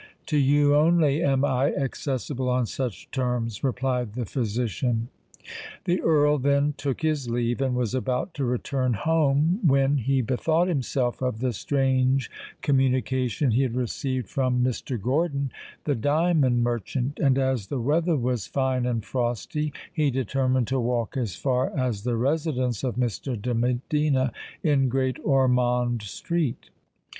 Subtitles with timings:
[0.25, 5.09] "To you only am I accessible on such terms," replied the physician.
[5.85, 10.67] The Earl then took his leave, and was about to return home, when he bethought
[10.67, 12.31] himself of the strange
[12.63, 14.99] communication he had received from Mr.
[14.99, 15.51] Gordon,
[15.83, 21.15] the diamond merchant; and, as the weather was fine and frosty, he determined to walk
[21.15, 23.39] as far as the residence of Mr.
[23.39, 24.31] de Medina
[24.63, 26.71] in Great Ormond Street.